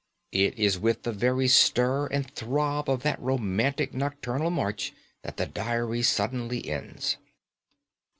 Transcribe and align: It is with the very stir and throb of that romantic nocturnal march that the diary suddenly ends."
It 0.31 0.57
is 0.57 0.79
with 0.79 1.03
the 1.03 1.11
very 1.11 1.47
stir 1.47 2.07
and 2.07 2.25
throb 2.31 2.89
of 2.89 3.03
that 3.03 3.21
romantic 3.21 3.93
nocturnal 3.93 4.49
march 4.49 4.93
that 5.21 5.37
the 5.37 5.45
diary 5.45 6.01
suddenly 6.01 6.67
ends." 6.67 7.17